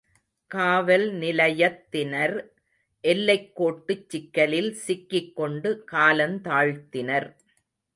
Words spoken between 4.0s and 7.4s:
சிக்கலில் சிக்கிக் கொண்டு காலந்தாழ்த்தினர்.